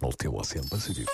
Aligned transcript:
no 0.00 0.12
teu 0.14 0.34
Oceano 0.34 0.68
Pacífico. 0.68 1.10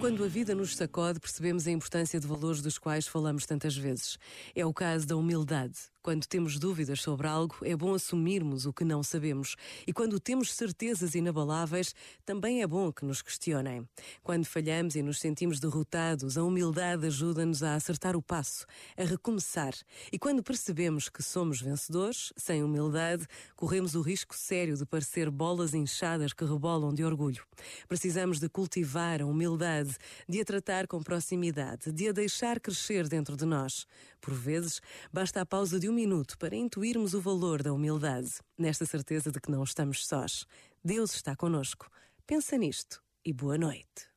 Quando 0.00 0.22
a 0.22 0.28
vida 0.28 0.54
nos 0.54 0.76
sacode, 0.76 1.18
percebemos 1.18 1.66
a 1.66 1.70
importância 1.70 2.20
de 2.20 2.26
valores 2.26 2.60
dos 2.60 2.76
quais 2.76 3.06
falamos 3.06 3.46
tantas 3.46 3.76
vezes. 3.76 4.18
É 4.54 4.64
o 4.64 4.72
caso 4.72 5.06
da 5.06 5.16
humildade. 5.16 5.93
Quando 6.04 6.26
temos 6.26 6.58
dúvidas 6.58 7.00
sobre 7.00 7.26
algo, 7.26 7.56
é 7.62 7.74
bom 7.74 7.94
assumirmos 7.94 8.66
o 8.66 8.74
que 8.74 8.84
não 8.84 9.02
sabemos. 9.02 9.56
E 9.86 9.92
quando 9.92 10.20
temos 10.20 10.52
certezas 10.52 11.14
inabaláveis, 11.14 11.94
também 12.26 12.60
é 12.60 12.66
bom 12.66 12.92
que 12.92 13.06
nos 13.06 13.22
questionem. 13.22 13.88
Quando 14.22 14.44
falhamos 14.44 14.96
e 14.96 15.02
nos 15.02 15.18
sentimos 15.18 15.58
derrotados, 15.58 16.36
a 16.36 16.44
humildade 16.44 17.06
ajuda-nos 17.06 17.62
a 17.62 17.74
acertar 17.74 18.16
o 18.16 18.20
passo, 18.20 18.66
a 18.98 19.04
recomeçar. 19.04 19.72
E 20.12 20.18
quando 20.18 20.42
percebemos 20.42 21.08
que 21.08 21.22
somos 21.22 21.62
vencedores, 21.62 22.34
sem 22.36 22.62
humildade, 22.62 23.26
corremos 23.56 23.94
o 23.94 24.02
risco 24.02 24.36
sério 24.36 24.76
de 24.76 24.84
parecer 24.84 25.30
bolas 25.30 25.72
inchadas 25.72 26.34
que 26.34 26.44
rebolam 26.44 26.92
de 26.92 27.02
orgulho. 27.02 27.42
Precisamos 27.88 28.38
de 28.38 28.50
cultivar 28.50 29.22
a 29.22 29.26
humildade, 29.26 29.96
de 30.28 30.38
a 30.38 30.44
tratar 30.44 30.86
com 30.86 31.02
proximidade, 31.02 31.90
de 31.90 32.10
a 32.10 32.12
deixar 32.12 32.60
crescer 32.60 33.08
dentro 33.08 33.38
de 33.38 33.46
nós. 33.46 33.86
Por 34.20 34.32
vezes, 34.32 34.80
basta 35.12 35.42
a 35.42 35.46
pausa 35.46 35.78
de 35.78 35.86
um 35.86 35.93
minuto 35.94 36.36
para 36.36 36.56
intuirmos 36.56 37.14
o 37.14 37.20
valor 37.20 37.62
da 37.62 37.72
humildade, 37.72 38.32
nesta 38.58 38.84
certeza 38.84 39.30
de 39.30 39.40
que 39.40 39.50
não 39.50 39.62
estamos 39.62 40.06
sós. 40.06 40.44
Deus 40.84 41.14
está 41.14 41.34
conosco. 41.34 41.88
Pensa 42.26 42.58
nisto 42.58 43.00
e 43.24 43.32
boa 43.32 43.56
noite. 43.56 44.08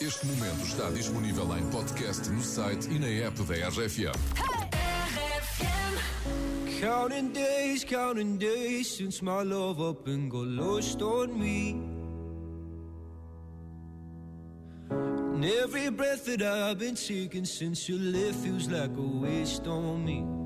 Este 0.00 0.26
momento 0.26 0.62
está 0.66 0.90
disponível 0.90 1.56
em 1.56 1.68
podcast 1.70 2.28
no 2.28 2.42
site 2.42 2.86
e 2.90 2.98
na 2.98 3.08
app 3.26 3.42
da 3.44 3.68
RFM. 3.68 4.12
Counting 6.78 7.32
days, 7.32 7.82
counting 7.82 8.36
days 8.36 8.86
since 8.86 9.24
my 9.24 9.42
love 9.42 9.80
up 9.80 10.06
and 10.06 10.28
got 10.30 10.46
lost 10.46 11.00
on 11.00 11.38
me. 11.38 11.96
And 14.90 15.44
every 15.44 15.90
breath 15.90 16.26
that 16.26 16.42
I've 16.42 16.78
been 16.78 16.94
taking 16.94 17.46
since 17.46 17.88
you 17.88 17.98
left 17.98 18.36
feels 18.40 18.68
like 18.68 18.94
a 18.96 19.00
waste 19.00 19.66
on 19.66 20.04
me. 20.04 20.45